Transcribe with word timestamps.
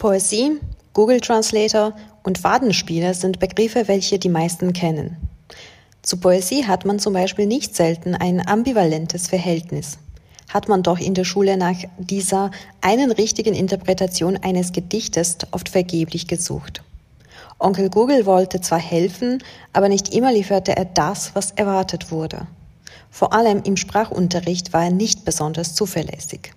Poesie, 0.00 0.58
Google 0.94 1.20
Translator 1.20 1.92
und 2.22 2.38
Fadenspieler 2.38 3.12
sind 3.12 3.38
Begriffe, 3.38 3.86
welche 3.86 4.18
die 4.18 4.30
meisten 4.30 4.72
kennen. 4.72 5.18
Zu 6.00 6.16
Poesie 6.16 6.64
hat 6.64 6.86
man 6.86 6.98
zum 6.98 7.12
Beispiel 7.12 7.44
nicht 7.44 7.76
selten 7.76 8.14
ein 8.14 8.48
ambivalentes 8.48 9.28
Verhältnis. 9.28 9.98
Hat 10.48 10.68
man 10.68 10.82
doch 10.82 10.98
in 10.98 11.12
der 11.12 11.24
Schule 11.24 11.58
nach 11.58 11.76
dieser 11.98 12.50
einen 12.80 13.12
richtigen 13.12 13.52
Interpretation 13.52 14.38
eines 14.38 14.72
Gedichtes 14.72 15.36
oft 15.50 15.68
vergeblich 15.68 16.26
gesucht. 16.26 16.82
Onkel 17.58 17.90
Google 17.90 18.24
wollte 18.24 18.62
zwar 18.62 18.80
helfen, 18.80 19.44
aber 19.74 19.90
nicht 19.90 20.14
immer 20.14 20.32
lieferte 20.32 20.74
er 20.74 20.86
das, 20.86 21.34
was 21.34 21.50
erwartet 21.50 22.10
wurde. 22.10 22.46
Vor 23.10 23.34
allem 23.34 23.64
im 23.64 23.76
Sprachunterricht 23.76 24.72
war 24.72 24.84
er 24.84 24.92
nicht 24.92 25.26
besonders 25.26 25.74
zuverlässig. 25.74 26.54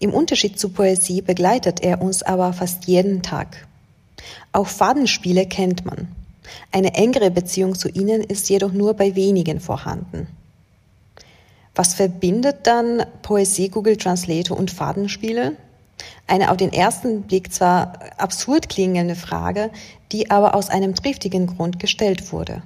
Im 0.00 0.14
Unterschied 0.14 0.58
zu 0.58 0.70
Poesie 0.70 1.20
begleitet 1.20 1.82
er 1.82 2.00
uns 2.00 2.22
aber 2.22 2.54
fast 2.54 2.86
jeden 2.86 3.22
Tag. 3.22 3.68
Auch 4.50 4.66
Fadenspiele 4.66 5.44
kennt 5.44 5.84
man. 5.84 6.08
Eine 6.72 6.94
engere 6.94 7.30
Beziehung 7.30 7.74
zu 7.74 7.90
ihnen 7.90 8.22
ist 8.22 8.48
jedoch 8.48 8.72
nur 8.72 8.94
bei 8.94 9.14
wenigen 9.14 9.60
vorhanden. 9.60 10.26
Was 11.74 11.92
verbindet 11.92 12.66
dann 12.66 13.04
Poesie, 13.20 13.68
Google 13.68 13.98
Translator 13.98 14.58
und 14.58 14.70
Fadenspiele? 14.70 15.56
Eine 16.26 16.50
auf 16.50 16.56
den 16.56 16.72
ersten 16.72 17.22
Blick 17.22 17.52
zwar 17.52 17.98
absurd 18.16 18.70
klingende 18.70 19.16
Frage, 19.16 19.70
die 20.12 20.30
aber 20.30 20.54
aus 20.54 20.70
einem 20.70 20.94
triftigen 20.94 21.46
Grund 21.46 21.78
gestellt 21.78 22.32
wurde. 22.32 22.62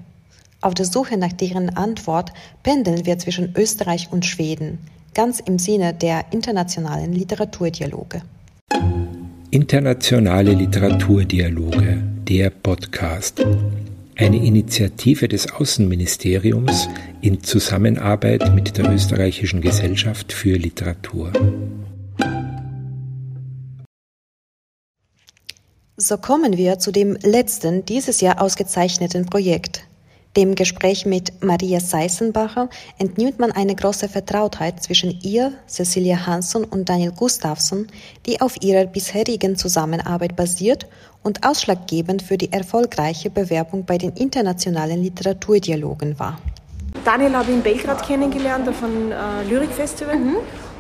Auf 0.61 0.75
der 0.75 0.87
Suche 0.87 1.17
nach 1.17 1.33
deren 1.33 1.77
Antwort 1.77 2.33
pendeln 2.63 3.07
wir 3.07 3.19
zwischen 3.19 3.55
Österreich 3.57 4.09
und 4.13 4.25
Schweden, 4.25 4.79
ganz 5.15 5.41
im 5.41 5.59
Sinne 5.59 5.95
der 5.95 6.27
internationalen 6.33 7.13
Literaturdialoge. 7.13 8.23
Internationale 9.51 10.53
Literaturdialoge, 10.53 12.03
der 12.29 12.51
Podcast. 12.51 13.45
Eine 14.17 14.37
Initiative 14.37 15.29
des 15.29 15.53
Außenministeriums 15.53 16.89
in 17.21 17.43
Zusammenarbeit 17.43 18.55
mit 18.55 18.77
der 18.77 18.93
Österreichischen 18.93 19.61
Gesellschaft 19.61 20.33
für 20.33 20.57
Literatur. 20.57 21.33
So 25.97 26.17
kommen 26.19 26.57
wir 26.57 26.81
zu 26.81 26.91
dem 26.91 27.17
letzten 27.23 27.85
dieses 27.85 28.21
Jahr 28.21 28.43
ausgezeichneten 28.43 29.27
Projekt, 29.27 29.85
dem 30.37 30.55
Gespräch 30.55 31.07
mit 31.07 31.45
Maria 31.45 31.81
Seisenbacher 31.81 32.69
entnimmt 32.99 33.39
man 33.39 33.53
eine 33.53 33.75
große 33.75 34.09
Vertrautheit 34.09 34.83
zwischen 34.83 35.21
ihr, 35.23 35.53
Cecilia 35.69 36.27
Hansson 36.27 36.65
und 36.65 36.89
Daniel 36.89 37.13
Gustafsson, 37.13 37.87
die 38.27 38.41
auf 38.41 38.61
ihrer 38.61 38.87
bisherigen 38.87 39.57
Zusammenarbeit 39.57 40.35
basiert 40.35 40.87
und 41.23 41.47
ausschlaggebend 41.47 42.23
für 42.23 42.37
die 42.37 42.53
erfolgreiche 42.53 43.31
Bewerbung 43.31 43.85
bei 43.85 43.97
den 43.97 44.13
internationalen 44.13 45.03
Literaturdialogen 45.03 46.19
war. 46.19 46.39
Daniel 47.05 47.35
habe 47.35 47.51
ich 47.51 47.57
in 47.57 47.63
Belgrad 47.63 48.07
kennengelernt 48.07 48.69
auf 48.69 48.83
einem 48.83 49.13
äh, 49.13 49.49
Lyrikfestival. 49.49 50.17
Mhm. 50.17 50.37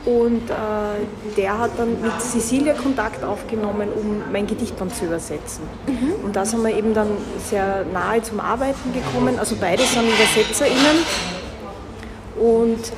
Und 0.06 0.50
äh, 0.50 1.34
der 1.36 1.58
hat 1.58 1.70
dann 1.78 2.00
mit 2.02 2.20
Cecilia 2.20 2.74
Kontakt 2.74 3.24
aufgenommen, 3.24 3.88
um 3.94 4.22
mein 4.30 4.46
Gedichtband 4.46 4.94
zu 4.94 5.06
übersetzen. 5.06 5.64
Mhm. 5.86 6.24
Und 6.24 6.36
da 6.36 6.44
sind 6.44 6.62
wir 6.62 6.77
eben 6.77 6.92
dann 6.92 7.08
sehr 7.38 7.86
nahe 7.91 8.20
zum 8.20 8.38
Arbeiten 8.38 8.92
gekommen. 8.92 9.38
Also 9.38 9.56
beide 9.58 9.83
sind 9.83 10.02
UbersetzerInnen. 10.02 10.98
Und 12.36 12.92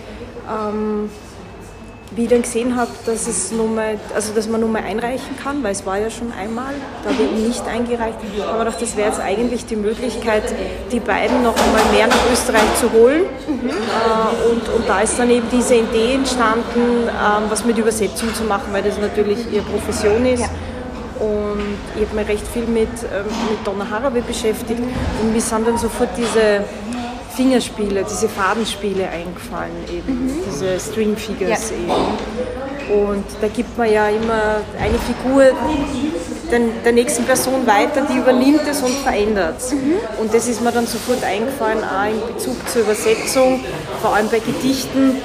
ähm, 0.50 1.10
wie 2.12 2.24
ich 2.24 2.28
dann 2.28 2.42
gesehen 2.42 2.76
habe, 2.76 2.90
dass, 3.04 3.26
es 3.26 3.50
Nummer, 3.50 3.82
also 4.14 4.32
dass 4.32 4.48
man 4.48 4.60
Nummer 4.60 4.78
einreichen 4.78 5.36
kann, 5.42 5.62
weil 5.62 5.72
es 5.72 5.84
war 5.84 5.98
ja 5.98 6.08
schon 6.08 6.32
einmal, 6.32 6.72
da 7.02 7.10
habe 7.10 7.22
ich 7.22 7.30
ihn 7.32 7.48
nicht 7.48 7.66
eingereicht, 7.66 8.18
aber 8.48 8.68
ich 8.68 8.76
das 8.76 8.96
wäre 8.96 9.08
jetzt 9.08 9.20
eigentlich 9.20 9.66
die 9.66 9.76
Möglichkeit, 9.76 10.44
die 10.92 11.00
beiden 11.00 11.42
noch 11.42 11.56
einmal 11.56 11.82
mehr 11.92 12.06
nach 12.06 12.32
Österreich 12.32 12.74
zu 12.81 12.92
holen. 12.92 13.22
Mhm. 13.48 13.70
Äh, 13.70 14.50
und, 14.50 14.69
und 14.69 14.88
da 14.88 15.00
ist 15.00 15.19
dann 15.19 15.31
eben 15.31 15.47
diese 15.50 15.75
Idee 15.75 16.14
entstanden, 16.14 17.08
äh, 17.08 17.50
was 17.50 17.64
mit 17.64 17.76
Übersetzung 17.76 18.32
zu 18.34 18.44
machen, 18.44 18.66
weil 18.72 18.82
das 18.82 18.98
natürlich 18.98 19.38
ihre 19.52 19.64
Profession 19.64 20.25
ist. 20.26 20.41
Ja. 20.41 20.48
Und 21.19 21.78
ich 21.97 22.06
habe 22.06 22.16
mich 22.16 22.28
recht 22.28 22.47
viel 22.47 22.66
mit, 22.66 22.88
ähm, 23.02 23.25
mit 23.50 23.66
Donna 23.66 23.88
Haraway 23.91 24.20
beschäftigt 24.20 24.81
und 25.22 25.32
mir 25.32 25.41
sind 25.41 25.66
dann 25.66 25.78
sofort 25.78 26.10
diese 26.16 26.64
Fingerspiele, 27.36 28.04
diese 28.10 28.28
Fadenspiele 28.28 29.08
eingefallen 29.08 29.76
eben, 29.92 30.26
mhm. 30.26 30.41
diese 30.50 30.80
String 30.80 31.16
Figures 31.16 31.70
ja. 31.70 31.76
eben. 31.76 33.04
Und 33.04 33.24
da 33.41 33.48
gibt 33.48 33.76
man 33.76 33.92
ja 33.92 34.08
immer 34.08 34.60
eine 34.80 34.98
Figur 34.98 35.44
den, 36.50 36.70
der 36.84 36.92
nächsten 36.92 37.25
Person 37.25 37.66
weiter, 37.66 38.06
die 38.08 38.19
übernimmt 38.19 38.62
es 38.70 38.80
und 38.80 38.92
verändert 38.98 39.56
es. 39.58 39.72
Mhm. 39.72 39.96
Und 40.19 40.32
das 40.32 40.48
ist 40.48 40.62
mir 40.62 40.72
dann 40.72 40.86
sofort 40.86 41.22
eingefallen, 41.25 41.80
auch 41.84 42.08
in 42.08 42.34
Bezug 42.34 42.56
zur 42.69 42.82
Übersetzung, 42.82 43.60
vor 44.00 44.14
allem 44.14 44.28
bei 44.28 44.38
Gedichten, 44.38 45.20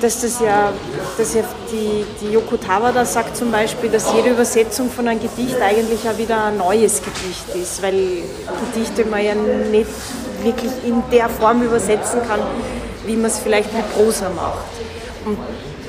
dass 0.00 0.20
das 0.20 0.40
ja, 0.40 0.72
dass 1.16 1.34
ja 1.34 1.42
die, 1.70 2.04
die 2.20 2.32
Yoko 2.32 2.56
Tawada 2.56 3.04
sagt 3.04 3.36
zum 3.36 3.52
Beispiel, 3.52 3.88
dass 3.88 4.12
jede 4.12 4.30
Übersetzung 4.30 4.90
von 4.90 5.06
einem 5.06 5.20
Gedicht 5.20 5.60
eigentlich 5.62 6.04
ja 6.04 6.18
wieder 6.18 6.46
ein 6.46 6.58
neues 6.58 7.00
Gedicht 7.02 7.54
ist, 7.54 7.82
weil 7.82 8.22
Gedichte 8.72 9.04
man 9.04 9.24
ja 9.24 9.34
nicht 9.34 9.86
wirklich 10.44 10.72
in 10.84 11.02
der 11.10 11.28
Form 11.28 11.62
übersetzen 11.62 12.20
kann, 12.26 12.40
wie 13.06 13.16
man 13.16 13.26
es 13.26 13.38
vielleicht 13.38 13.72
mit 13.74 13.90
Prosa 13.92 14.28
macht. 14.30 14.64
Und 15.24 15.38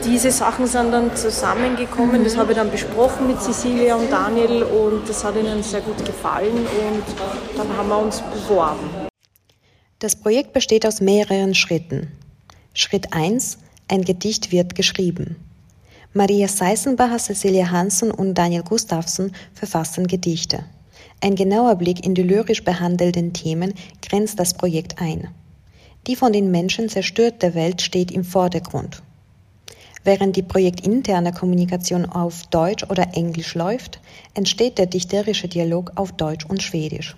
diese 0.06 0.32
Sachen 0.32 0.68
sind 0.68 0.92
dann 0.92 1.16
zusammengekommen, 1.16 2.24
das 2.24 2.36
habe 2.36 2.52
ich 2.52 2.58
dann 2.58 2.70
besprochen 2.70 3.28
mit 3.28 3.42
Cecilia 3.42 3.96
und 3.96 4.12
Daniel 4.12 4.64
und 4.64 5.08
das 5.08 5.24
hat 5.24 5.36
ihnen 5.36 5.64
sehr 5.64 5.82
gut 5.82 6.04
gefallen 6.06 6.58
und 6.58 7.58
dann 7.58 7.78
haben 7.78 7.90
wir 7.90 8.00
uns 8.00 8.22
beworben. 8.22 8.90
Das 10.00 10.16
Projekt 10.16 10.52
besteht 10.52 10.86
aus 10.86 11.00
mehreren 11.00 11.56
Schritten. 11.56 12.12
Schritt 12.74 13.14
1. 13.14 13.60
Ein 13.88 14.04
Gedicht 14.04 14.52
wird 14.52 14.76
geschrieben. 14.76 15.38
Maria 16.14 16.48
Seisenbacher, 16.48 17.18
Cecilia 17.18 17.72
Hansen 17.72 18.12
und 18.12 18.34
Daniel 18.34 18.64
Gustafsson 18.64 19.32
verfassen 19.54 20.08
Gedichte. 20.08 20.66
Ein 21.24 21.36
genauer 21.36 21.76
Blick 21.76 22.06
in 22.06 22.16
die 22.16 22.22
lyrisch 22.22 22.66
behandelten 22.66 23.32
Themen 23.32 23.76
grenzt 24.02 24.42
das 24.42 24.54
Projekt 24.56 25.02
ein. 25.02 25.30
Die 26.06 26.18
von 26.18 26.34
den 26.34 26.52
Menschen 26.52 26.90
zerstörte 26.90 27.56
Welt 27.56 27.82
steht 27.82 28.12
im 28.12 28.26
Vordergrund. 28.26 29.02
Während 30.04 30.36
die 30.36 30.42
projektinterne 30.42 31.32
Kommunikation 31.32 32.06
auf 32.06 32.46
Deutsch 32.48 32.84
oder 32.90 33.16
Englisch 33.16 33.56
läuft, 33.56 34.02
entsteht 34.34 34.78
der 34.78 34.88
dichterische 34.88 35.48
Dialog 35.48 35.94
auf 35.96 36.12
Deutsch 36.12 36.46
und 36.46 36.62
Schwedisch. 36.62 37.16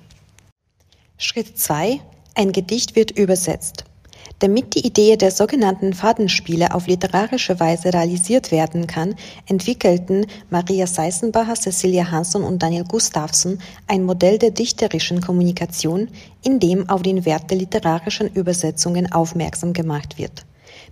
Schritt 1.17 1.57
2. 1.57 1.99
Ein 2.35 2.51
Gedicht 2.51 2.95
wird 2.95 3.09
übersetzt. 3.09 3.85
Damit 4.39 4.75
die 4.75 4.85
Idee 4.85 5.15
der 5.15 5.31
sogenannten 5.31 5.93
Fadenspiele 5.93 6.73
auf 6.73 6.87
literarische 6.87 7.59
Weise 7.59 7.93
realisiert 7.93 8.51
werden 8.51 8.85
kann, 8.85 9.15
entwickelten 9.47 10.25
Maria 10.49 10.87
Seisenbacher, 10.87 11.55
Cecilia 11.55 12.11
Hansson 12.11 12.43
und 12.43 12.61
Daniel 12.61 12.83
Gustafsson 12.83 13.59
ein 13.87 14.03
Modell 14.03 14.37
der 14.37 14.51
dichterischen 14.51 15.21
Kommunikation, 15.21 16.09
in 16.43 16.59
dem 16.59 16.89
auf 16.89 17.01
den 17.01 17.25
Wert 17.25 17.49
der 17.49 17.57
literarischen 17.57 18.27
Übersetzungen 18.27 19.11
aufmerksam 19.11 19.73
gemacht 19.73 20.17
wird. 20.17 20.45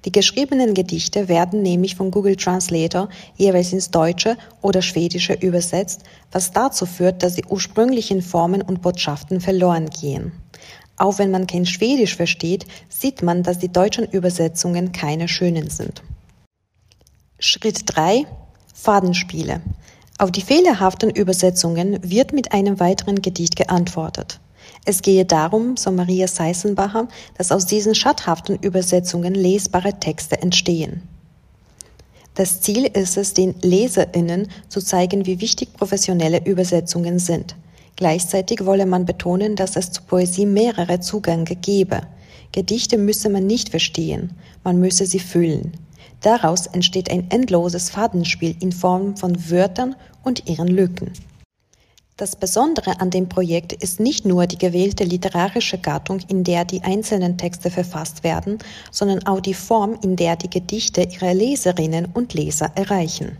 Die 0.05 0.11
geschriebenen 0.11 0.73
Gedichte 0.73 1.27
werden 1.27 1.61
nämlich 1.61 1.95
von 1.95 2.11
Google 2.11 2.35
Translator 2.35 3.09
jeweils 3.35 3.71
ins 3.73 3.89
Deutsche 3.89 4.37
oder 4.61 4.81
Schwedische 4.81 5.33
übersetzt, 5.33 6.01
was 6.31 6.51
dazu 6.51 6.85
führt, 6.85 7.23
dass 7.23 7.35
die 7.35 7.45
ursprünglichen 7.45 8.21
Formen 8.21 8.61
und 8.61 8.81
Botschaften 8.81 9.39
verloren 9.39 9.89
gehen. 9.89 10.42
Auch 11.03 11.19
wenn 11.19 11.31
man 11.31 11.47
kein 11.47 11.65
Schwedisch 11.65 12.15
versteht, 12.15 12.65
sieht 12.87 13.23
man, 13.23 13.43
dass 13.43 13.59
die 13.59 13.67
deutschen 13.67 14.09
Übersetzungen 14.09 14.93
keine 14.93 15.27
schönen 15.27 15.69
sind. 15.69 16.01
Schritt 17.39 17.81
3. 17.87 18.25
Fadenspiele. 18.73 19.59
Auf 20.17 20.31
die 20.31 20.39
fehlerhaften 20.39 21.09
Übersetzungen 21.09 21.99
wird 22.09 22.31
mit 22.31 22.53
einem 22.53 22.79
weiteren 22.79 23.21
Gedicht 23.21 23.57
geantwortet. 23.57 24.39
Es 24.85 25.01
gehe 25.01 25.25
darum, 25.25 25.75
so 25.75 25.91
Maria 25.91 26.29
Seisenbacher, 26.29 27.09
dass 27.37 27.51
aus 27.51 27.65
diesen 27.65 27.95
schadhaften 27.95 28.55
Übersetzungen 28.55 29.35
lesbare 29.35 29.99
Texte 29.99 30.41
entstehen. 30.41 31.01
Das 32.33 32.61
Ziel 32.61 32.85
ist 32.85 33.17
es, 33.17 33.33
den 33.33 33.55
LeserInnen 33.61 34.47
zu 34.69 34.79
zeigen, 34.79 35.25
wie 35.25 35.41
wichtig 35.41 35.73
professionelle 35.73 36.45
Übersetzungen 36.45 37.19
sind. 37.19 37.57
Gleichzeitig 37.95 38.65
wolle 38.65 38.85
man 38.85 39.05
betonen, 39.05 39.55
dass 39.55 39.75
es 39.75 39.91
zur 39.91 40.05
Poesie 40.05 40.45
mehrere 40.45 40.99
Zugänge 40.99 41.55
gebe. 41.55 42.01
Gedichte 42.51 42.97
müsse 42.97 43.29
man 43.29 43.47
nicht 43.47 43.69
verstehen, 43.69 44.31
man 44.63 44.79
müsse 44.79 45.05
sie 45.05 45.19
fühlen. 45.19 45.73
Daraus 46.21 46.67
entsteht 46.67 47.11
ein 47.11 47.29
endloses 47.29 47.89
Fadenspiel 47.89 48.55
in 48.59 48.71
Form 48.71 49.17
von 49.17 49.49
Wörtern 49.49 49.95
und 50.23 50.47
ihren 50.47 50.67
Lücken. 50.67 51.11
Das 52.15 52.35
Besondere 52.35 53.01
an 53.01 53.09
dem 53.09 53.27
Projekt 53.27 53.73
ist 53.73 53.99
nicht 53.99 54.23
nur 54.23 54.45
die 54.45 54.59
gewählte 54.59 55.03
literarische 55.03 55.79
Gattung, 55.79 56.19
in 56.27 56.43
der 56.43 56.63
die 56.63 56.83
einzelnen 56.83 57.39
Texte 57.39 57.71
verfasst 57.71 58.23
werden, 58.23 58.59
sondern 58.91 59.25
auch 59.25 59.41
die 59.41 59.55
Form, 59.55 59.97
in 60.03 60.15
der 60.15 60.35
die 60.35 60.49
Gedichte 60.49 61.01
ihre 61.01 61.33
Leserinnen 61.33 62.07
und 62.13 62.35
Leser 62.35 62.71
erreichen. 62.75 63.35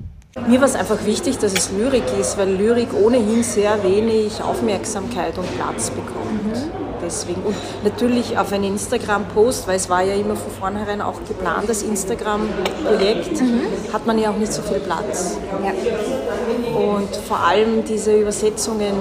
Mir 0.47 0.59
war 0.59 0.68
es 0.68 0.75
einfach 0.75 1.06
wichtig, 1.06 1.38
dass 1.38 1.53
es 1.53 1.69
Lyrik 1.71 2.06
ist, 2.19 2.39
weil 2.39 2.50
Lyrik 2.50 2.89
ohnehin 2.94 3.44
sehr 3.44 3.83
wenig 3.83 4.41
Aufmerksamkeit 4.41 5.38
und 5.38 5.45
Platz 5.56 5.91
bekommt. 5.91 6.56
Mhm. 6.56 6.71
Deswegen. 7.03 7.44
Und 7.44 7.56
natürlich 7.83 8.38
auf 8.38 8.51
einen 8.51 8.63
Instagram-Post, 8.63 9.68
weil 9.68 9.75
es 9.75 9.89
war 9.89 10.01
ja 10.01 10.15
immer 10.15 10.35
von 10.35 10.51
vornherein 10.51 11.01
auch 11.01 11.24
geplant, 11.27 11.69
das 11.69 11.83
Instagram-Projekt, 11.83 13.41
mhm. 13.41 13.62
hat 13.94 14.07
man 14.07 14.18
ja 14.18 14.31
auch 14.31 14.38
nicht 14.38 14.51
so 14.51 14.63
viel 14.63 14.80
Platz. 14.80 15.38
Ja. 15.63 16.80
Und 16.80 17.15
vor 17.27 17.39
allem 17.39 17.85
diese 17.85 18.19
Übersetzungen 18.19 18.94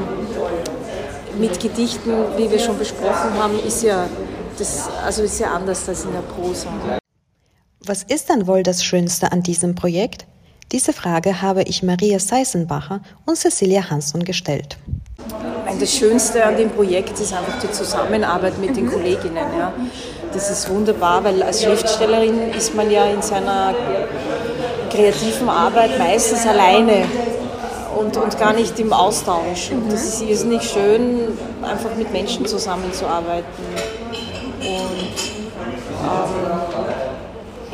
mit 1.38 1.60
Gedichten, 1.60 2.10
wie 2.36 2.50
wir 2.50 2.58
schon 2.58 2.78
besprochen 2.78 3.32
haben, 3.38 3.58
ist 3.66 3.82
ja, 3.82 4.06
das, 4.58 4.90
also 5.02 5.22
ist 5.22 5.40
ja 5.40 5.52
anders 5.52 5.88
als 5.88 6.04
in 6.04 6.12
der 6.12 6.20
Prosa. 6.20 6.68
Was 7.86 8.02
ist 8.02 8.28
dann 8.28 8.46
wohl 8.46 8.62
das 8.62 8.84
Schönste 8.84 9.32
an 9.32 9.42
diesem 9.42 9.74
Projekt? 9.74 10.26
Diese 10.72 10.94
Frage 10.94 11.42
habe 11.42 11.64
ich 11.64 11.82
Maria 11.82 12.18
Seisenbacher 12.18 13.02
und 13.26 13.36
Cecilia 13.36 13.90
Hansson 13.90 14.24
gestellt. 14.24 14.78
Das 15.78 15.94
Schönste 15.94 16.42
an 16.42 16.56
dem 16.56 16.70
Projekt 16.70 17.20
ist 17.20 17.34
einfach 17.34 17.58
die 17.62 17.70
Zusammenarbeit 17.70 18.58
mit 18.58 18.74
den 18.74 18.90
Kolleginnen. 18.90 19.36
Ja. 19.58 19.74
Das 20.32 20.50
ist 20.50 20.70
wunderbar, 20.70 21.22
weil 21.24 21.42
als 21.42 21.62
Schriftstellerin 21.62 22.52
ist 22.56 22.74
man 22.74 22.90
ja 22.90 23.04
in 23.04 23.20
seiner 23.20 23.74
kreativen 24.90 25.50
Arbeit 25.50 25.98
meistens 25.98 26.46
alleine 26.46 27.04
und, 27.98 28.16
und 28.16 28.38
gar 28.38 28.54
nicht 28.54 28.78
im 28.78 28.94
Austausch. 28.94 29.72
Und 29.72 29.92
das 29.92 30.04
ist 30.04 30.22
irrsinnig 30.22 30.62
schön, 30.62 31.36
einfach 31.60 31.94
mit 31.98 32.10
Menschen 32.12 32.46
zusammenzuarbeiten. 32.46 33.44
Und 34.60 34.66
ähm, 36.02 36.52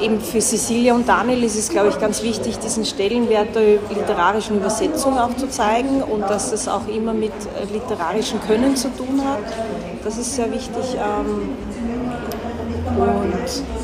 eben 0.00 0.20
für 0.20 0.40
Cecilia 0.40 0.94
und 0.94 1.08
Daniel 1.08 1.44
ist 1.44 1.56
es, 1.56 1.68
glaube 1.68 1.88
ich, 1.88 1.98
ganz 1.98 2.22
wichtig, 2.22 2.58
diesen 2.58 2.84
Stellenwert 2.84 3.54
der 3.54 3.78
literarischen 3.94 4.56
Übersetzung 4.56 5.18
auch 5.18 5.34
zu 5.36 5.48
zeigen 5.48 6.02
und 6.02 6.22
dass 6.22 6.52
es 6.52 6.68
auch 6.68 6.86
immer 6.88 7.12
mit 7.12 7.32
äh, 7.32 7.72
literarischem 7.72 8.40
Können 8.46 8.76
zu 8.76 8.88
tun 8.96 9.22
hat. 9.24 9.38
Das 10.04 10.16
ist 10.18 10.34
sehr 10.36 10.50
wichtig. 10.52 10.96
Ähm, 10.96 11.50
und 12.96 13.77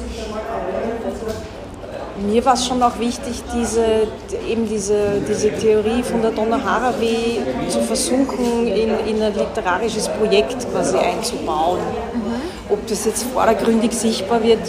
mir 2.27 2.45
war 2.45 2.55
es 2.55 2.67
schon 2.67 2.83
auch 2.83 2.99
wichtig, 2.99 3.43
diese, 3.55 4.07
eben 4.49 4.69
diese, 4.69 5.21
diese 5.29 5.51
Theorie 5.51 6.03
von 6.03 6.23
der 6.23 6.31
Donna 6.31 6.63
Haraway 6.63 7.41
zu 7.69 7.81
versuchen, 7.81 8.67
in, 8.67 8.91
in 9.07 9.23
ein 9.23 9.35
literarisches 9.35 10.09
Projekt 10.09 10.71
quasi 10.71 10.97
einzubauen. 10.97 11.79
Mhm. 11.79 12.73
Ob 12.73 12.87
das 12.87 13.05
jetzt 13.05 13.25
vordergründig 13.25 13.93
sichtbar 13.93 14.43
wird, 14.43 14.61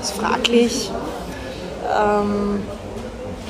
ist 0.00 0.12
fraglich. 0.12 0.90
Ähm, 1.84 2.62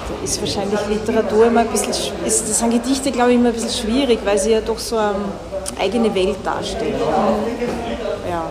da 0.08 0.25
ist 0.25 0.40
wahrscheinlich 0.40 0.81
Literatur 0.88 1.46
immer 1.46 1.60
ein 1.60 1.69
bisschen, 1.69 1.93
ist, 2.26 2.49
das 2.49 2.58
sind 2.58 2.70
Gedichte, 2.70 3.12
glaube 3.12 3.31
ich, 3.31 3.37
immer 3.37 3.49
ein 3.49 3.54
bisschen 3.54 3.70
schwierig, 3.70 4.20
weil 4.25 4.38
sie 4.38 4.52
ja 4.52 4.60
doch 4.60 4.78
so 4.78 4.96
eine 4.96 5.14
eigene 5.81 6.14
Welt 6.14 6.37
darstellen. 6.44 6.94
Mhm. 6.94 8.31
Ja. 8.31 8.49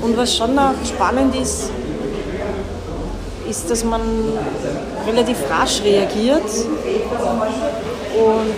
Und 0.00 0.16
was 0.16 0.36
schon 0.36 0.58
auch 0.58 0.72
spannend 0.84 1.34
ist, 1.34 1.70
ist, 3.48 3.70
dass 3.70 3.84
man 3.84 4.00
relativ 5.06 5.38
rasch 5.50 5.82
reagiert 5.82 6.44
und 8.14 8.54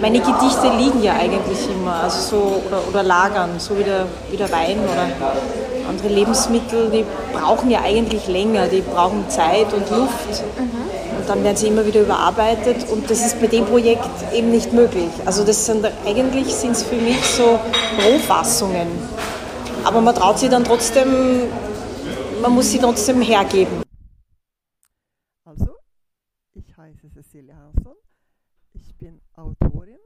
meine 0.00 0.18
Gedichte 0.18 0.68
liegen 0.76 1.02
ja 1.02 1.14
eigentlich 1.14 1.68
immer, 1.70 1.94
also 2.04 2.20
so, 2.20 2.62
oder, 2.66 2.80
oder 2.88 3.02
lagern, 3.02 3.50
so 3.58 3.78
wie 3.78 3.84
der, 3.84 4.06
wie 4.30 4.36
der 4.36 4.50
Wein 4.50 4.78
oder 4.80 5.08
andere 5.88 6.08
Lebensmittel, 6.08 6.90
die 6.90 7.04
brauchen 7.32 7.70
ja 7.70 7.80
eigentlich 7.82 8.26
länger, 8.26 8.66
die 8.66 8.80
brauchen 8.80 9.24
Zeit 9.28 9.72
und 9.72 9.88
Luft. 9.90 10.42
Mhm. 10.58 10.84
Und 11.18 11.28
dann 11.28 11.44
werden 11.44 11.56
sie 11.56 11.68
immer 11.68 11.86
wieder 11.86 12.00
überarbeitet 12.00 12.88
und 12.90 13.08
das 13.08 13.24
ist 13.24 13.40
bei 13.40 13.46
dem 13.46 13.64
Projekt 13.64 14.10
eben 14.34 14.50
nicht 14.50 14.72
möglich. 14.72 15.08
Also 15.24 15.44
das 15.44 15.64
sind 15.64 15.86
eigentlich 16.06 16.54
sind 16.54 16.72
es 16.72 16.82
für 16.82 16.96
mich 16.96 17.24
so 17.24 17.58
Rohfassungen. 18.04 18.88
Aber 19.84 20.00
man 20.00 20.14
traut 20.14 20.38
sich 20.38 20.50
dann 20.50 20.64
trotzdem 20.64 21.44
man 22.44 22.56
muss 22.56 22.70
sie 22.70 22.78
trotzdem 22.78 23.22
hergeben. 23.22 23.82
Also, 25.44 25.76
ich 26.52 26.76
heiße 26.76 27.08
Cecilia 27.08 27.56
Hansson. 27.56 27.96
Ich 28.74 28.94
bin 28.98 29.22
Autorin, 29.32 29.98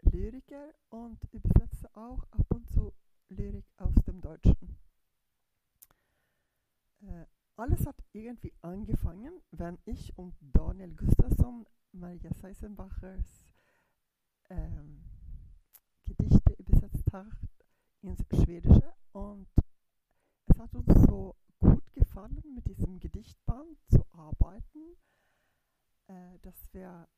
Lyriker 0.00 0.74
und 0.88 1.22
übersetze 1.30 1.88
auch 1.94 2.24
ab 2.32 2.46
und 2.48 2.68
zu 2.68 2.92
Lyrik 3.28 3.64
aus 3.76 3.94
dem 4.08 4.20
Deutschen. 4.20 4.76
Äh, 7.02 7.26
alles 7.54 7.86
hat 7.86 8.02
irgendwie 8.10 8.54
angefangen, 8.60 9.40
wenn 9.52 9.78
ich 9.84 10.18
und 10.18 10.34
Daniel 10.40 10.96
Gustafsson 10.96 11.64
Maria 11.92 12.34
Seisenbachers 12.34 13.44
ähm, 14.50 15.04
Gedichte 16.04 16.54
übersetzt 16.54 17.04
haben 17.12 17.48
ins 18.02 18.24
Schwedische 18.42 18.94
und 19.12 19.46
es 20.46 20.58
hat 20.58 20.74
uns 20.74 21.06
so 21.06 21.36
gefallen, 21.92 22.42
mit 22.54 22.66
diesem 22.66 22.98
Gedichtband 23.00 23.78
zu 23.90 24.04
arbeiten, 24.12 24.96
äh, 26.08 26.38
dass 26.42 26.72
wir 26.72 27.08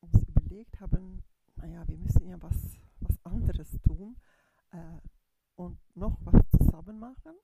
uns 0.00 0.22
überlegt 0.28 0.80
haben, 0.80 1.22
naja, 1.56 1.86
wir 1.88 1.96
müssen 1.98 2.26
ja 2.26 2.40
was, 2.42 2.78
was 3.00 3.24
anderes 3.24 3.80
tun 3.82 4.16
äh, 4.70 5.00
und 5.56 5.78
noch 5.96 6.18
was 6.24 6.42
zusammen 6.50 6.98
machen. 6.98 7.34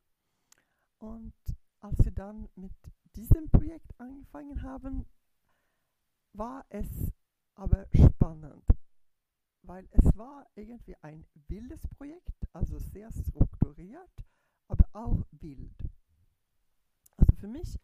Und 0.98 1.34
als 1.80 2.04
wir 2.04 2.12
dann 2.12 2.48
mit 2.54 2.72
diesem 3.16 3.48
Projekt 3.50 3.98
angefangen 3.98 4.62
haben, 4.62 5.06
war 6.32 6.64
es 6.68 7.12
aber 7.54 7.86
spannend, 7.92 8.64
weil 9.62 9.88
es 9.90 10.16
war 10.16 10.46
irgendwie 10.54 10.96
ein 11.02 11.26
wildes 11.48 11.86
Projekt, 11.88 12.46
also 12.52 12.78
sehr 12.78 13.10
strukturiert, 13.12 14.24
aber 14.68 14.88
auch 14.92 15.26
wild 15.32 15.91
für 17.42 17.48
mich, 17.48 17.76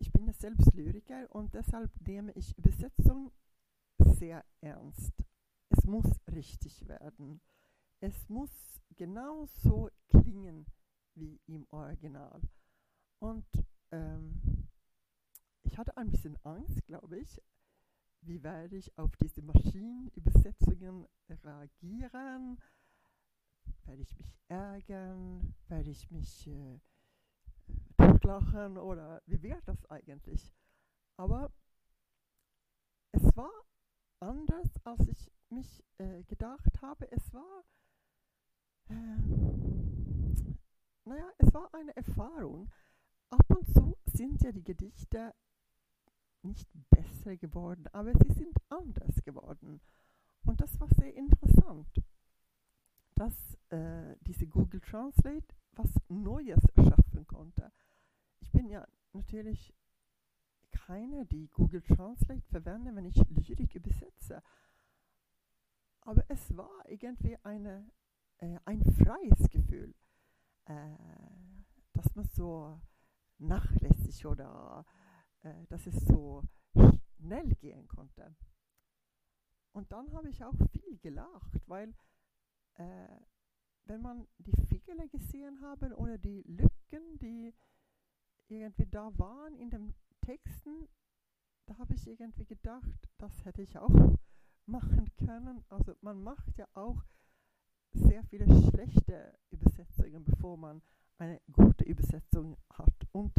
ich 0.00 0.12
bin 0.12 0.26
ja 0.26 0.34
selbst 0.34 0.74
Lyriker 0.74 1.34
und 1.34 1.54
deshalb 1.54 1.90
nehme 2.06 2.30
ich 2.32 2.58
Übersetzung 2.58 3.32
sehr 3.96 4.44
ernst. 4.60 5.14
Es 5.70 5.86
muss 5.86 6.04
richtig 6.30 6.86
werden. 6.86 7.40
Es 8.00 8.28
muss 8.28 8.50
genauso 8.96 9.88
klingen 10.10 10.66
wie 11.14 11.40
im 11.46 11.66
Original. 11.70 12.38
Und 13.18 13.46
ähm, 13.92 14.68
ich 15.62 15.78
hatte 15.78 15.96
ein 15.96 16.10
bisschen 16.10 16.36
Angst, 16.44 16.84
glaube 16.84 17.18
ich, 17.18 17.40
wie 18.20 18.42
werde 18.42 18.76
ich 18.76 18.98
auf 18.98 19.16
diese 19.16 19.40
Maschinenübersetzungen 19.40 21.06
reagieren? 21.30 22.60
Werde 23.86 24.02
ich 24.02 24.18
mich 24.18 24.36
ärgern? 24.48 25.54
Werde 25.68 25.88
ich 25.88 26.10
mich 26.10 26.46
äh, 26.46 26.78
totlachen 28.20 28.76
oder 28.76 29.22
wie 29.26 29.42
wäre 29.42 29.60
das 29.64 29.84
eigentlich? 29.90 30.54
Aber 31.16 31.52
es 33.12 33.24
war 33.36 33.50
anders, 34.20 34.68
als 34.84 35.08
ich 35.08 35.30
mich 35.48 35.84
äh, 35.98 36.22
gedacht 36.24 36.80
habe. 36.82 37.10
Es 37.10 37.32
war, 37.32 37.64
äh, 38.88 38.94
naja, 41.04 41.28
es 41.38 41.52
war 41.52 41.72
eine 41.74 41.96
Erfahrung. 41.96 42.70
Ab 43.30 43.46
und 43.48 43.66
zu 43.72 43.96
sind 44.06 44.42
ja 44.42 44.52
die 44.52 44.64
Gedichte 44.64 45.34
nicht 46.42 46.68
besser 46.90 47.36
geworden, 47.36 47.86
aber 47.92 48.12
sie 48.12 48.32
sind 48.32 48.56
anders 48.68 49.22
geworden. 49.24 49.80
Und 50.44 50.60
das 50.60 50.78
war 50.80 50.88
sehr 50.96 51.14
interessant, 51.14 52.02
dass 53.14 53.34
äh, 53.68 54.16
diese 54.22 54.46
Google 54.46 54.80
Translate 54.80 55.54
was 55.72 55.90
Neues 56.08 56.60
schaffen 56.76 57.26
konnte 57.26 57.70
ich 58.40 58.50
bin 58.52 58.68
ja 58.68 58.86
natürlich 59.12 59.74
keine, 60.70 61.26
die 61.26 61.48
Google 61.48 61.82
Translate 61.82 62.42
verwende, 62.48 62.94
wenn 62.94 63.06
ich 63.06 63.16
Lyrik 63.28 63.74
übersetze. 63.74 64.42
Aber 66.02 66.24
es 66.28 66.56
war 66.56 66.88
irgendwie 66.88 67.36
eine, 67.42 67.90
äh, 68.38 68.58
ein 68.64 68.82
freies 68.82 69.48
Gefühl, 69.50 69.94
äh, 70.64 70.96
dass 71.92 72.14
man 72.14 72.26
so 72.28 72.80
nachlässig 73.38 74.26
oder 74.26 74.84
äh, 75.42 75.66
dass 75.68 75.86
es 75.86 75.94
so 76.06 76.42
schnell 77.16 77.54
gehen 77.56 77.86
konnte. 77.88 78.34
Und 79.72 79.92
dann 79.92 80.12
habe 80.12 80.28
ich 80.28 80.42
auch 80.42 80.56
viel 80.72 80.98
gelacht, 80.98 81.60
weil 81.66 81.94
äh, 82.74 83.08
wenn 83.84 84.02
man 84.02 84.26
die 84.38 84.78
Fehler 84.80 85.06
gesehen 85.08 85.60
habe 85.62 85.94
oder 85.96 86.18
die 86.18 86.42
Lücken, 86.42 87.18
die 87.18 87.54
irgendwie 88.50 88.86
da 88.86 89.10
waren 89.18 89.56
in 89.56 89.70
den 89.70 89.94
Texten, 90.20 90.88
da 91.66 91.78
habe 91.78 91.94
ich 91.94 92.06
irgendwie 92.06 92.44
gedacht, 92.44 93.08
das 93.18 93.44
hätte 93.44 93.62
ich 93.62 93.78
auch 93.78 93.88
machen 94.66 95.10
können. 95.16 95.64
Also 95.68 95.94
man 96.00 96.22
macht 96.22 96.56
ja 96.58 96.66
auch 96.74 97.02
sehr 97.92 98.22
viele 98.24 98.46
schlechte 98.70 99.38
Übersetzungen, 99.50 100.24
bevor 100.24 100.56
man 100.56 100.82
eine 101.18 101.40
gute 101.52 101.84
Übersetzung 101.84 102.56
hat. 102.70 102.94
Und 103.12 103.34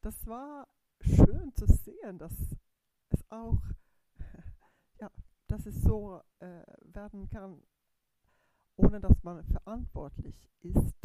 das 0.00 0.26
war 0.26 0.68
schön 1.00 1.54
zu 1.54 1.66
sehen, 1.66 2.18
dass 2.18 2.32
es 3.10 3.30
auch, 3.30 3.62
ja, 5.00 5.10
dass 5.48 5.66
es 5.66 5.82
so 5.82 6.22
äh, 6.38 6.62
werden 6.82 7.28
kann, 7.28 7.62
ohne 8.76 9.00
dass 9.00 9.22
man 9.22 9.44
verantwortlich 9.44 10.50
ist. 10.60 10.96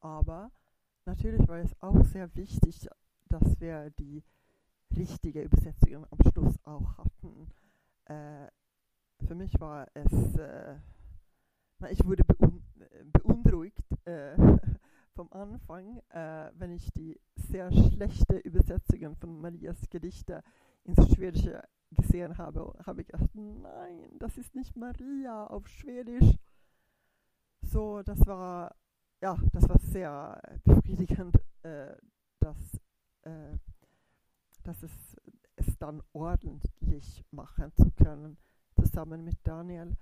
Aber 0.00 0.50
natürlich 1.08 1.48
war 1.48 1.58
es 1.58 1.74
auch 1.80 2.04
sehr 2.04 2.34
wichtig, 2.36 2.86
dass 3.28 3.60
wir 3.60 3.90
die 3.98 4.22
richtige 4.94 5.42
Übersetzung 5.42 6.06
am 6.10 6.18
Schluss 6.30 6.54
auch 6.64 6.98
hatten. 6.98 7.50
Äh, 8.04 8.48
für 9.26 9.34
mich 9.34 9.58
war 9.58 9.88
es, 9.94 10.36
äh, 10.36 10.76
na, 11.78 11.90
ich 11.90 12.04
wurde 12.04 12.24
beun 12.24 12.62
beunruhigt 13.12 13.84
äh, 14.04 14.36
vom 15.14 15.32
Anfang, 15.32 15.98
äh, 16.10 16.50
wenn 16.54 16.72
ich 16.72 16.90
die 16.92 17.18
sehr 17.36 17.72
schlechte 17.72 18.36
Übersetzungen 18.36 19.16
von 19.16 19.40
Marias 19.40 19.88
Gedichte 19.90 20.42
ins 20.84 21.14
Schwedische 21.14 21.62
gesehen 21.90 22.36
habe, 22.36 22.74
habe 22.84 23.00
ich 23.00 23.06
gedacht, 23.06 23.30
nein, 23.34 24.10
das 24.18 24.36
ist 24.36 24.54
nicht 24.54 24.76
Maria 24.76 25.46
auf 25.46 25.66
Schwedisch. 25.68 26.36
So, 27.62 28.02
das 28.02 28.26
war, 28.26 28.74
ja, 29.20 29.36
das 29.52 29.68
war 29.68 29.78
sehr 29.80 30.40
befriedigend, 30.64 31.36
äh, 31.62 31.96
dass, 32.38 32.80
äh, 33.22 33.58
dass 34.62 34.82
es, 34.82 35.16
es 35.56 35.78
dann 35.78 36.02
ordentlich 36.12 37.24
machen 37.30 37.72
zu 37.74 37.90
können, 37.92 38.38
zusammen 38.74 39.24
mit 39.24 39.38
Daniel. 39.42 39.96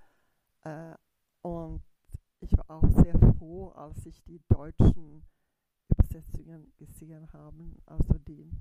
Äh, 0.61 0.93
und 1.41 1.81
ich 2.39 2.55
war 2.57 2.69
auch 2.69 2.87
sehr 2.89 3.17
froh, 3.37 3.69
als 3.69 4.05
ich 4.05 4.23
die 4.23 4.41
deutschen 4.49 5.23
Übersetzungen 5.89 6.73
gesehen 6.77 7.31
habe, 7.33 7.75
also 7.85 8.17
die 8.19 8.51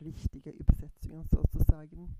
richtige 0.00 0.50
Übersetzungen 0.50 1.26
sozusagen. 1.32 2.16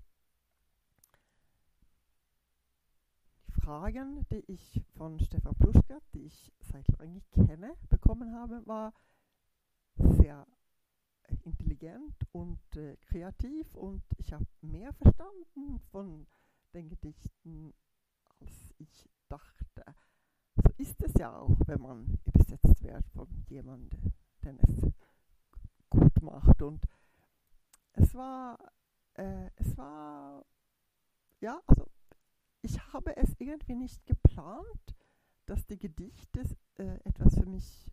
Fragen, 3.65 4.27
die 4.29 4.43
ich 4.45 4.79
von 4.95 5.19
Stefan 5.19 5.55
Pluschka, 5.55 5.97
die 6.13 6.27
ich 6.27 6.53
seit 6.59 6.87
langem 6.99 7.23
kenne, 7.31 7.73
bekommen 7.89 8.31
habe, 8.35 8.61
war 8.67 8.93
sehr 9.95 10.45
intelligent 11.41 12.15
und 12.31 12.59
äh, 12.75 12.95
kreativ 12.97 13.73
und 13.73 14.03
ich 14.19 14.31
habe 14.33 14.45
mehr 14.61 14.93
verstanden 14.93 15.79
von 15.89 16.27
den 16.75 16.89
Gedichten, 16.89 17.73
als 18.39 18.75
ich 18.77 19.09
dachte. 19.29 19.83
So 20.57 20.71
ist 20.77 21.01
es 21.01 21.15
ja 21.15 21.35
auch, 21.35 21.57
wenn 21.65 21.81
man 21.81 22.19
übersetzt 22.23 22.83
wird 22.83 23.09
von 23.15 23.27
jemandem, 23.47 24.13
der 24.43 24.59
es 24.61 24.91
gut 25.89 26.21
macht. 26.21 26.61
Und 26.61 26.85
es 27.93 28.13
war, 28.13 28.59
äh, 29.15 29.49
es 29.55 29.75
war, 29.75 30.45
ja, 31.39 31.59
ich 32.65 32.81
habe 32.93 33.15
es 33.15 33.35
irgendwie 33.37 33.75
nicht 33.75 34.03
geplant, 34.07 34.95
dass 35.45 35.67
die 35.67 35.77
Gedichte 35.77 36.41
äh, 36.77 36.95
etwas 37.03 37.35
für 37.35 37.45
mich 37.45 37.91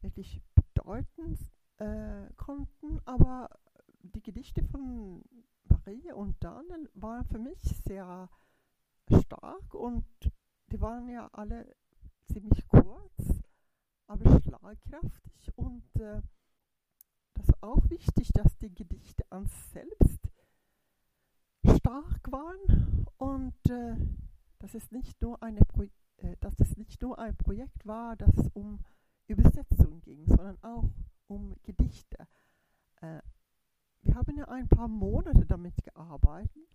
wirklich 0.00 0.42
bedeutend 0.56 1.38
äh, 1.76 2.26
konnten, 2.36 3.00
aber 3.04 3.48
die 4.02 4.22
Gedichte 4.22 4.64
von 4.64 5.22
Marie 5.68 6.10
und 6.12 6.42
Daniel 6.42 6.90
waren 6.94 7.24
für 7.26 7.38
mich 7.38 7.60
sehr 7.84 8.28
stark 9.22 9.72
und 9.72 10.04
die 10.72 10.80
waren 10.80 11.08
ja 11.08 11.28
alle 11.32 11.76
ziemlich 12.24 12.66
kurz, 12.66 13.42
aber 14.08 14.40
schlagkräftig. 14.40 15.56
Und 15.56 15.84
äh, 15.96 16.22
das 17.34 17.48
war 17.48 17.70
auch 17.70 17.88
wichtig, 17.88 18.32
dass 18.32 18.58
die 18.58 18.74
Gedichte 18.74 19.24
an 19.30 19.46
selbst 19.72 20.27
waren 21.88 23.06
und 23.16 23.70
äh, 23.70 23.96
dass, 24.58 24.74
es 24.74 24.90
nicht 24.90 25.20
nur 25.22 25.42
eine 25.42 25.60
äh, 26.18 26.36
dass 26.40 26.58
es 26.60 26.76
nicht 26.76 27.00
nur 27.02 27.18
ein 27.18 27.36
Projekt 27.36 27.86
war, 27.86 28.16
das 28.16 28.48
um 28.52 28.80
Übersetzung 29.26 30.00
ging, 30.02 30.26
sondern 30.26 30.58
auch 30.62 30.90
um 31.28 31.56
Gedichte. 31.62 32.26
Äh, 33.00 33.20
wir 34.02 34.14
haben 34.14 34.36
ja 34.36 34.44
ein 34.48 34.68
paar 34.68 34.88
Monate 34.88 35.46
damit 35.46 35.82
gearbeitet, 35.82 36.70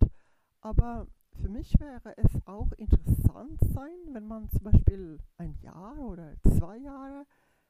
aber 0.60 1.06
für 1.40 1.48
mich 1.48 1.78
wäre 1.78 2.16
es 2.16 2.46
auch 2.46 2.72
interessant 2.72 3.60
sein, 3.72 3.96
wenn 4.12 4.26
man 4.26 4.48
zum 4.50 4.64
Beispiel 4.64 5.18
ein 5.36 5.54
Jahr 5.60 5.98
oder 5.98 6.34
zwei 6.42 6.78
Jahre 6.78 7.26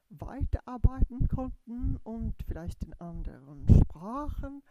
weiterarbeiten 0.09 1.27
konnten 1.27 1.97
und 2.03 2.35
vielleicht 2.43 2.83
in 2.83 2.93
anderen 2.95 3.67
Sprachen, 3.69 4.61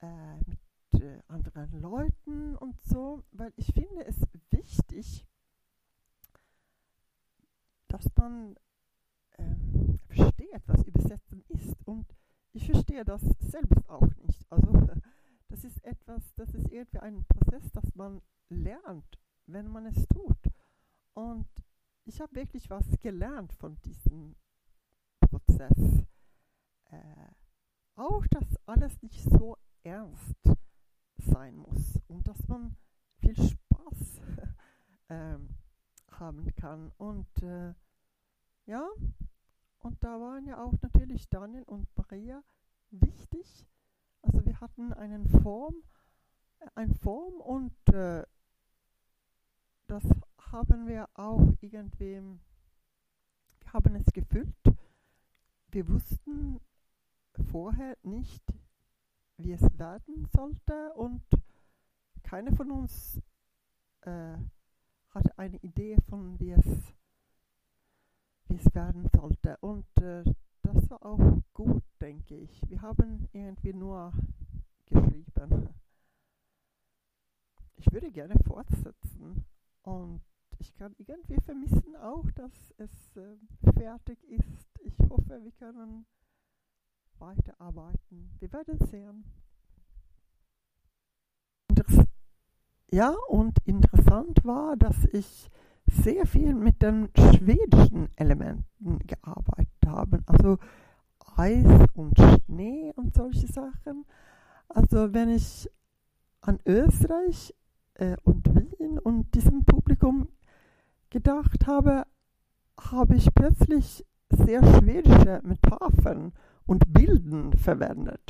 äh, 0.00 0.36
mit 0.46 0.67
äh, 1.00 1.22
anderen 1.28 1.80
Leuten 1.80 2.56
und 2.56 2.80
so, 2.80 3.24
weil 3.32 3.52
ich 3.56 3.72
finde 3.72 4.04
es 4.06 4.16
wichtig, 4.50 5.26
dass 7.88 8.06
man 8.16 8.56
ähm, 9.38 9.98
versteht, 10.06 10.62
was 10.66 10.84
Übersetzen 10.84 11.42
ist. 11.48 11.76
Und 11.86 12.06
ich 12.52 12.66
verstehe 12.66 13.04
das 13.04 13.22
selbst 13.40 13.88
auch 13.88 14.14
nicht. 14.16 14.50
Also 14.50 14.72
das 15.48 15.64
ist 15.64 15.84
etwas, 15.84 16.34
das 16.34 16.54
ist 16.54 16.70
irgendwie 16.70 16.98
ein 16.98 17.24
Prozess, 17.24 17.70
das 17.72 17.94
man 17.94 18.20
lernt, 18.48 19.18
wenn 19.46 19.68
man 19.68 19.86
es 19.86 20.06
tut. 20.08 20.38
Und 21.14 21.48
ich 22.04 22.20
habe 22.20 22.34
wirklich 22.34 22.70
was 22.70 22.86
gelernt 23.00 23.52
von 23.54 23.80
diesem 23.82 24.36
Prozess. 25.20 26.04
Äh, 26.90 27.28
auch, 27.96 28.26
dass 28.28 28.56
alles 28.66 29.02
nicht 29.02 29.22
so 29.22 29.56
ernst 29.82 30.36
sein 31.18 31.56
muss 31.56 32.00
und 32.08 32.26
dass 32.26 32.46
man 32.48 32.76
viel 33.18 33.36
Spaß 33.36 34.20
äh, 35.08 35.38
haben 36.10 36.54
kann. 36.56 36.92
Und 36.96 37.42
äh, 37.42 37.74
ja, 38.66 38.88
und 39.78 40.02
da 40.02 40.20
waren 40.20 40.46
ja 40.46 40.62
auch 40.62 40.74
natürlich 40.82 41.28
Daniel 41.28 41.62
und 41.64 41.88
Maria 41.96 42.42
wichtig. 42.90 43.66
Also 44.22 44.44
wir 44.44 44.60
hatten 44.60 44.92
einen 44.92 45.26
Form, 45.28 45.74
ein 46.74 46.94
Form 46.94 47.40
und 47.40 47.72
äh, 47.92 48.24
das 49.86 50.04
haben 50.52 50.86
wir 50.86 51.08
auch 51.14 51.54
irgendwie, 51.60 52.20
wir 53.60 53.72
haben 53.72 53.94
es 53.96 54.12
gefüllt. 54.12 54.54
Wir 55.70 55.88
wussten 55.88 56.60
vorher 57.50 57.96
nicht, 58.02 58.42
wie 59.38 59.52
es 59.52 59.62
werden 59.78 60.26
sollte 60.34 60.92
und 60.94 61.22
keiner 62.22 62.52
von 62.54 62.70
uns 62.70 63.20
äh, 64.02 64.36
hatte 65.10 65.38
eine 65.38 65.56
Idee 65.58 65.96
von, 66.08 66.38
wie 66.40 66.50
es, 66.50 66.94
wie 68.48 68.56
es 68.56 68.74
werden 68.74 69.08
sollte. 69.14 69.56
Und 69.60 69.86
äh, 70.02 70.24
das 70.62 70.90
war 70.90 71.04
auch 71.04 71.42
gut, 71.54 71.82
denke 72.00 72.36
ich. 72.36 72.60
Wir 72.68 72.82
haben 72.82 73.28
irgendwie 73.32 73.72
nur 73.72 74.12
geschrieben. 74.86 75.68
Ich 77.76 77.90
würde 77.92 78.10
gerne 78.10 78.34
fortsetzen 78.44 79.46
und 79.82 80.20
ich 80.58 80.74
kann 80.74 80.94
irgendwie 80.98 81.40
vermissen 81.40 81.96
auch, 81.96 82.28
dass 82.32 82.74
es 82.78 83.16
äh, 83.16 83.36
fertig 83.72 84.22
ist. 84.24 84.68
Ich 84.80 84.98
hoffe, 85.08 85.42
wir 85.42 85.52
können 85.52 86.04
weiterarbeiten. 87.20 88.30
Wir 88.38 88.52
werden 88.52 88.78
sehen. 88.90 89.24
Ja, 92.90 93.14
und 93.28 93.58
interessant 93.66 94.44
war, 94.44 94.76
dass 94.76 95.04
ich 95.12 95.50
sehr 95.86 96.26
viel 96.26 96.54
mit 96.54 96.82
den 96.82 97.10
schwedischen 97.16 98.08
Elementen 98.16 98.98
gearbeitet 99.06 99.86
habe. 99.86 100.22
Also 100.26 100.58
Eis 101.36 101.86
und 101.94 102.18
Schnee 102.18 102.92
und 102.96 103.14
solche 103.14 103.46
Sachen. 103.46 104.04
Also 104.68 105.12
wenn 105.12 105.28
ich 105.28 105.70
an 106.40 106.58
Österreich 106.66 107.54
äh, 107.94 108.16
und 108.24 108.46
Wien 108.54 108.98
und 108.98 109.34
diesem 109.34 109.64
Publikum 109.64 110.28
gedacht 111.10 111.66
habe, 111.66 112.04
habe 112.78 113.16
ich 113.16 113.34
plötzlich 113.34 114.04
sehr 114.30 114.62
schwedische 114.62 115.40
Metaphern 115.42 116.32
und 116.68 116.92
Bilden 116.92 117.54
verwendet. 117.54 118.20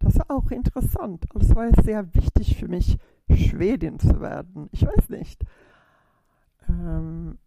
Das 0.00 0.18
war 0.18 0.30
auch 0.30 0.50
interessant. 0.50 1.24
Also 1.34 1.48
es 1.48 1.56
war 1.56 1.82
sehr 1.82 2.14
wichtig 2.14 2.56
für 2.56 2.68
mich, 2.68 2.98
Schwedin 3.30 3.98
zu 3.98 4.20
werden. 4.20 4.68
Ich 4.72 4.84
weiß 4.84 5.08
nicht. 5.08 5.42
Ähm 6.68 7.38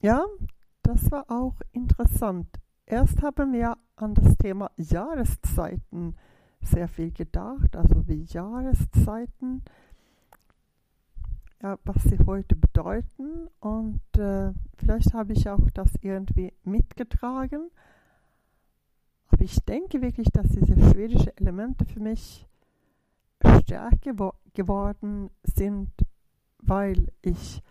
ja, 0.00 0.24
das 0.82 1.10
war 1.10 1.30
auch 1.30 1.54
interessant. 1.72 2.48
Erst 2.86 3.22
haben 3.22 3.52
wir 3.52 3.76
an 3.96 4.14
das 4.14 4.36
Thema 4.36 4.70
Jahreszeiten 4.76 6.16
sehr 6.62 6.88
viel 6.88 7.12
gedacht, 7.12 7.76
also 7.76 8.06
wie 8.08 8.24
Jahreszeiten, 8.24 9.62
ja, 11.62 11.78
was 11.84 12.02
sie 12.02 12.18
heute 12.26 12.56
bedeuten. 12.56 13.48
Und 13.60 14.00
äh, 14.18 14.52
vielleicht 14.76 15.14
habe 15.14 15.34
ich 15.34 15.48
auch 15.48 15.70
das 15.72 15.90
irgendwie 16.00 16.52
mitgetragen. 16.64 17.70
Aber 19.40 19.46
ich 19.46 19.64
denke 19.64 20.02
wirklich, 20.02 20.28
dass 20.30 20.48
diese 20.50 20.78
schwedischen 20.90 21.34
Elemente 21.38 21.86
für 21.86 22.00
mich 22.00 22.46
stärker 23.62 24.34
geworden 24.52 25.30
sind, 25.44 25.90
weil 26.58 27.10
ich 27.22 27.62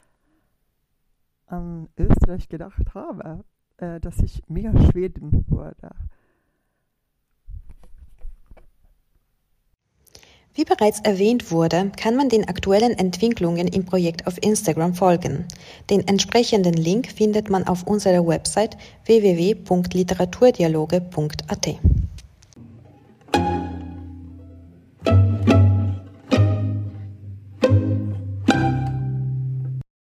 an 1.46 1.88
Österreich 1.96 2.50
gedacht 2.50 2.96
habe, 2.96 3.46
äh, 3.78 4.00
dass 4.00 4.18
ich 4.24 4.42
mehr 4.50 4.76
Schweden 4.90 5.46
wurde. 5.48 5.92
Wie 10.56 10.66
bereits 10.66 11.00
erwähnt 11.02 11.52
wurde, 11.52 11.92
kann 11.96 12.16
man 12.16 12.30
den 12.30 12.48
aktuellen 12.48 12.98
Entwicklungen 12.98 13.68
im 13.68 13.86
Projekt 13.86 14.26
auf 14.28 14.42
Instagram 14.42 14.96
folgen. 14.96 15.46
Den 15.90 16.08
entsprechenden 16.08 16.74
Link 16.74 17.12
findet 17.12 17.50
man 17.50 17.68
auf 17.68 17.88
unserer 17.88 18.28
Website 18.28 18.78
www.literaturdialoge.at. 19.06 21.68